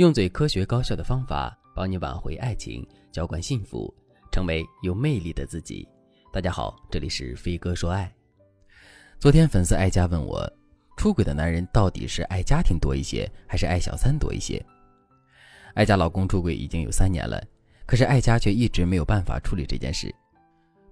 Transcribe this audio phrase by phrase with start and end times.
[0.00, 3.94] 用最科学高效的方法帮你挽回爱情，浇灌幸福，
[4.32, 5.86] 成为有魅力的自己。
[6.32, 8.10] 大家好，这里是飞哥说爱。
[9.18, 10.50] 昨天粉丝艾佳问我，
[10.96, 14.64] 出轨的男人到底是爱家庭多一些，还是爱小三多一些？
[15.74, 17.38] 艾佳老公出轨已经有三年了，
[17.84, 20.10] 可是艾佳却一直没有办法处理这件事。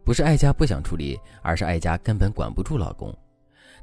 [0.05, 3.11] 不是艾佳不想处理，而是艾佳根本管不住老公。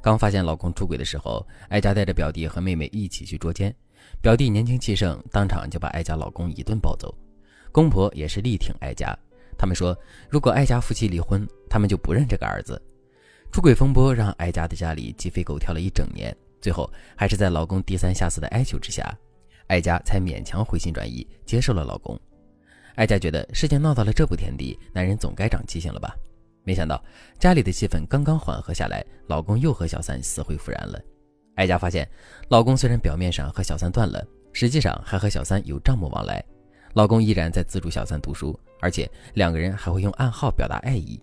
[0.03, 3.75] 刚发现老公出轨的时候，艾佳带着表弟和妹妹一起去捉奸。
[4.21, 7.13] 表弟年轻气盛，当场就把艾佳老公一顿暴揍。
[7.71, 9.17] 公婆也是力挺艾佳，
[9.57, 9.97] 他们说，
[10.29, 12.81] 如果艾佳夫妻离婚，他们就不认这个儿子。
[13.51, 19.17] 出轨风波让艾佳的家里鸡飞狗跳了一整年，最后还是在老公低三下四的哀求之下，
[19.67, 22.19] 艾佳才勉强回心转意接受了老公。
[22.95, 26.15] 艾佳觉得事情闹到了这步田地，男人总该长记性了吧？
[26.63, 27.03] 没想到
[27.37, 30.99] 家里的气氛刚刚缓和下来，老公又和小三死灰复燃了。
[31.55, 32.07] 艾佳发现，
[32.49, 36.43] 老公虽然表面上和小三断了，实际上还和小三有账目往来。
[36.93, 41.19] 老公依然在资助小三读书，而且两个人还会用暗号表达爱意。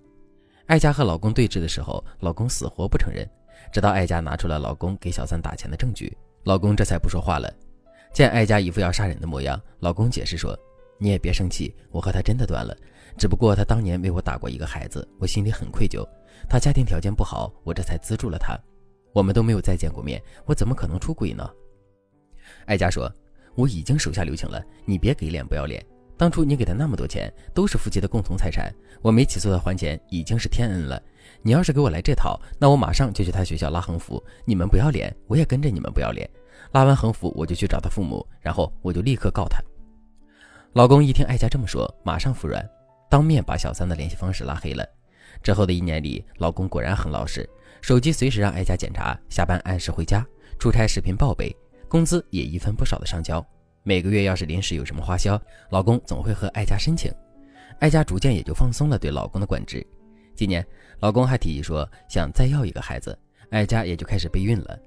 [0.67, 3.29] 艾佳和老公对峙的时候，老公死活不承认，
[3.73, 7.53] 直到艾佳拿出了老公给小三打钱的证据，老公这才不说话了。
[8.13, 10.59] 见艾佳一副要杀人的模样，老公解释说
[10.99, 12.77] ：“你也别生气，我和他真的断了，
[13.19, 16.07] 只不过他当年为我打过一个孩子，我心里很愧疚。
[16.49, 18.59] 他家庭条件不好，我这才资助了他。”
[19.13, 21.49] 我们都没有再见过面，我怎么可能出轨呢？
[22.67, 23.13] 艾佳说
[23.55, 25.85] ：“我已经手下留情了，你别给脸不要脸。
[26.17, 31.03] 当初你给他那么多钱，都是夫妻的共同财产，我没起诉他还钱已经是天恩了。
[31.43, 34.23] 你要是给我来这套，那我马上就去他学校拉横幅。
[34.45, 36.29] 你们不要脸，我也跟着你们不要脸。
[36.73, 39.59] 拉完横幅，我就去找他父母，然后我就立刻告他。”
[40.75, 42.67] 老公一听艾佳这么说，马上服软，
[43.11, 44.87] 当面把小三的联系方式拉黑了。
[45.43, 47.49] 之后的一年里，老公果然很老实。
[47.81, 50.25] 手机随时让艾佳检查，下班按时回家，
[50.59, 51.55] 出差视频报备，
[51.89, 53.45] 工资也一分不少的上交。
[53.83, 57.13] 每个月要是临时有什么花销，老公总会和艾佳申请。
[57.81, 59.85] 艾佳逐渐也就放松了对老公的管制。
[60.37, 60.65] 今年，
[61.01, 63.19] 老公还提议说想再要一个孩子，
[63.51, 64.79] 艾佳也就开始备孕了。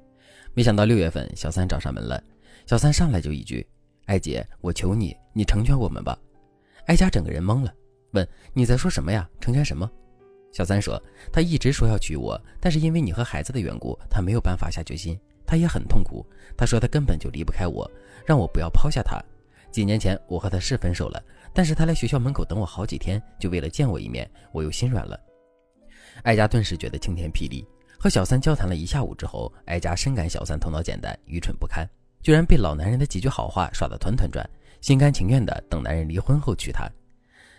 [0.54, 2.24] 没想到六月份小三找上门了，
[2.66, 3.68] 小三上来就一句
[4.08, 6.18] ：“艾姐，我求你，你成全我们吧。”
[6.88, 7.74] 艾佳整个人懵了，
[8.12, 9.30] 问：“你在说什么呀？
[9.42, 9.92] 成全什么？”
[10.56, 10.98] 小三说
[11.34, 15.20] ：“他一直说要娶我，但是因为你和孩子的缘故，他没有办法下决心。
[15.46, 16.26] 他也很痛苦。
[16.56, 17.92] 他说他根本就离不开我，
[18.26, 19.22] 让我不要抛下他。
[19.70, 21.22] 几年前我和他是分手了，
[21.54, 25.20] 但是他来学校门口等我好几天，就为了见我一面，我又心软了。”
[26.24, 27.68] 艾佳顿时觉得晴天霹雳。
[28.00, 31.86] 和小三交谈了一下午之后，艾佳深感小三头脑简单、愚蠢不堪，
[32.22, 34.50] 居然被老男人的几句好话耍得团团转，
[34.80, 36.90] 心甘情愿的等男人离婚后娶她。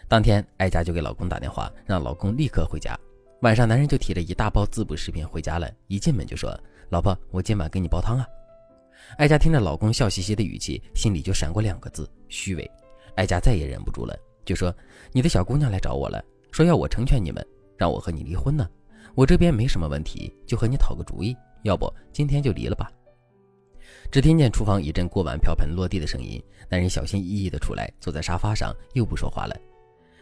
[0.09, 2.97] 当天，艾佳就给老公打电话，让老公立刻回家。
[3.43, 5.69] 晚上，男人就提着一大包滋补食品回家了。
[5.89, 6.56] 一进门就说
[6.91, 8.25] ：“老婆，我今晚给你煲汤啊。”
[9.19, 12.71] 艾佳听着老公笑嘻嘻的语气，心里就闪过两个字：虚伪。
[13.16, 14.72] 艾佳再也忍不住了，就说
[15.11, 17.45] ：“你的小姑娘来找我了，说要我成全你们，
[17.77, 18.69] 让我和你离婚呢。
[19.16, 22.89] 我这边没什么问题，就和你讨个主意，要不今天就离了吧。”
[24.11, 26.41] 只听见厨房一阵锅碗瓢盆落地的声音，
[26.71, 29.56] 男人小心翼翼地出来，坐在沙发上，又不说话了。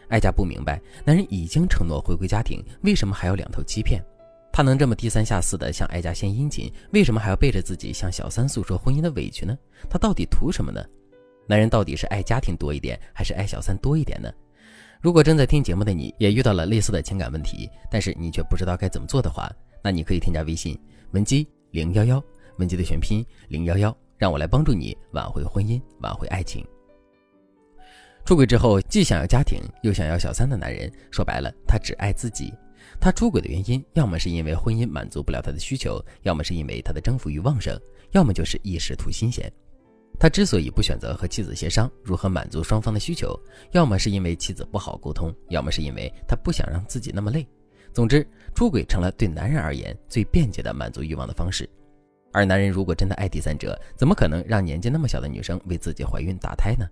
[0.07, 4.03] 艾佳不明白，男人已经承诺回归家庭，为什么还要两头欺骗？
[4.51, 9.57] 他能这么低三下四的向艾佳献殷勤，为什么还要背着自己向小三诉说婚姻的委屈呢？
[9.89, 10.81] 他到底图什么呢？
[11.47, 14.31] 男人到底是爱家庭多一点，还是爱小三多一点呢？
[15.01, 19.51] 如果正在听节目的你也遇到了类似的情感问题，但是你却不知道该怎么做的话，
[19.83, 20.79] 那你可以添加微信
[21.11, 22.23] 文姬零幺幺，
[22.57, 26.65] 文姬的全拼零幺幺，让我来帮助你挽回婚姻，挽回爱情。
[28.25, 32.51] 出轨之后，既想要家庭，又想要小三的男人，说白了，他只爱自己。
[32.99, 37.79] 他出轨的原因，要么是因为婚姻满足不了他的需求，要么是因为他的征服欲旺盛，
[38.13, 39.47] 要么就是一时图新鲜。
[40.19, 43.39] 他之所以不选择和妻子协商如何满足双方的需求，
[43.73, 47.47] 要么是因为妻子不好沟通，要么是因为他不想让自己那么累。
[47.93, 51.69] 总之，出轨成了对男人而言最便捷的满足欲望的方式。
[52.33, 56.87] 而男人如果真的爱第三者，怎么可能让年纪那么小的女生为自己怀孕打胎呢？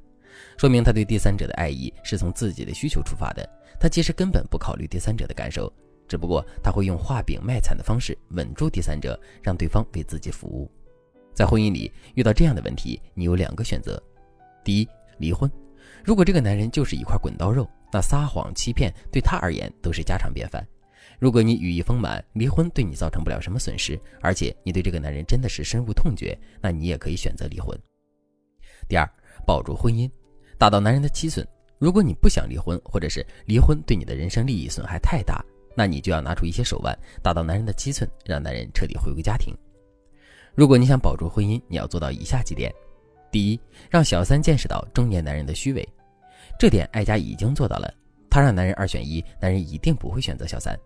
[0.57, 3.47] 说明他对第三者的爱意是从自己的需求出发的，
[3.79, 5.71] 他其实根本不考虑第三者的感受，
[6.07, 10.69] 只不过他会用画饼卖惨的方式稳住第三者，让对方为自己服务。
[11.33, 14.01] 在婚姻里遇到这样的问题，你有两个选择：
[14.63, 14.87] 第一，
[15.17, 15.49] 离婚。
[16.03, 20.65] 如果这个男人就是一块滚刀肉，那撒谎欺骗对他而言都是家常便饭。
[21.19, 27.77] 如果你羽翼丰满，离婚对你造成不了什么损失，而且你对这个男人真的是深恶痛绝，那你也可以选择离婚。
[28.87, 29.09] 第二，
[29.45, 30.09] 保住婚姻。
[30.57, 31.45] 达到男人的七寸。
[31.79, 35.43] 如果你不想离婚，或者是离婚对你的人生利益损害太大，
[35.75, 39.53] 那你就要拿出一些手腕，达到男人的七寸，让男人彻底回归家庭。
[40.55, 42.73] 如果你想保住婚姻，你要做到以下几点：
[43.31, 43.59] 第一，
[43.89, 45.87] 让小三见识到中年男人的虚伪，
[46.59, 47.93] 这点艾佳已经做到了。
[48.29, 50.79] 她让男人二选一，男人一定不会选择小三，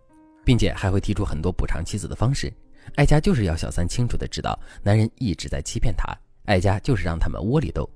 [0.44, 2.52] 并且还会提出很多补偿妻子的方式。
[2.96, 7.88] 艾佳就是要小三清楚的知道，男人一直在欺骗她，艾佳就是让他们窝里斗。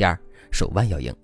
[0.00, 0.18] 第二，
[0.50, 1.14] 手腕要硬。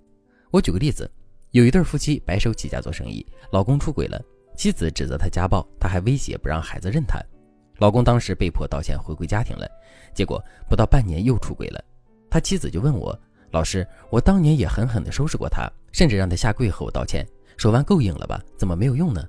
[0.50, 1.10] 我举个例子，
[1.52, 4.22] 有一对夫妻白手起家做生意，老公出轨了，
[4.54, 7.18] 妻子指责他家暴，他还威胁不让孩子认他。
[7.78, 9.66] 老公当时被迫道歉回归家庭了，
[10.14, 11.82] 结果不到半年又出轨了。
[12.28, 13.18] 他妻子就问我
[13.50, 17.26] ：“老师，我当年也狠狠地收拾过他，甚至让他下跪和我道歉，
[17.56, 18.38] 手腕够硬了吧？
[18.58, 19.26] 怎么没有用呢？”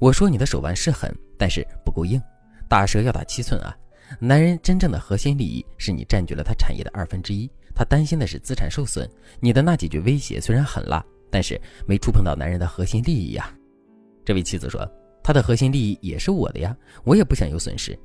[0.00, 2.18] 我说：“你的手腕是狠，但是不够硬。
[2.70, 3.76] 打蛇要打七寸啊！
[4.18, 9.08] 男人真正的核心利益是你占据了他产业的二分之一，他担心的是资产受损。
[9.40, 13.52] 你的那几句威胁虽然狠辣，但是没触碰到男人的核心利益呀。”
[14.24, 14.90] 这位妻子说。
[15.22, 16.74] 他的核心利益也是我的呀，
[17.04, 17.96] 我也不想有损失。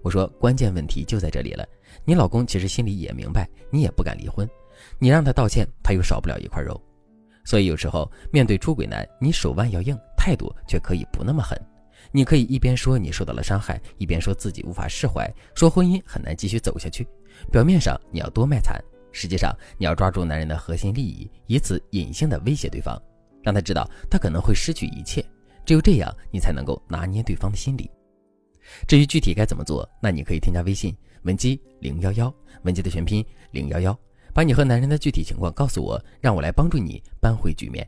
[0.00, 1.66] 我说关键问题就在这里了，
[2.04, 4.48] 你老公其实心里也明白，你也不敢离婚，
[5.00, 6.80] 你让他道歉，他又少不了一块肉。
[7.44, 11.60] 所以有时候面对出轨男，你手腕要硬，态度却可以不那么狠。
[12.12, 17.04] 你可以一边说你受到了伤害，一边说自己无法释怀，说婚姻很难继续走下去。
[17.50, 18.80] 表面上你要多卖惨，
[19.12, 23.00] 实际上你要抓住男人的核心利益，以此隐性的威胁对方，
[23.42, 25.24] 让他知道他可能会失去一切。
[25.64, 27.88] 只有这样，你才能够拿捏对方的心理。
[28.88, 33.96] 至于具体该怎么做，那你可以添加微信文姬零幺幺，文姬的全拼零幺幺，
[34.32, 37.86] 把你和男人的具体情况告诉我，让我来帮助你扳回局面。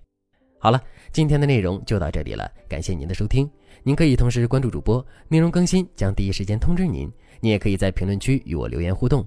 [0.58, 0.82] 好了，
[1.12, 3.48] 今天的内容就到这里了，感谢您的收听。
[3.82, 7.10] 您可以同时关注主播，内容更新将第一时间通知您。
[7.40, 9.26] 您也可以在评论区与我留言互动，